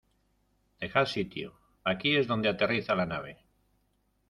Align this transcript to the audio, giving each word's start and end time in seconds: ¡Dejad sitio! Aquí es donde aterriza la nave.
¡Dejad 0.79 1.05
sitio! 1.05 1.59
Aquí 1.83 2.15
es 2.15 2.25
donde 2.25 2.49
aterriza 2.49 2.95
la 2.95 3.05
nave. 3.05 3.45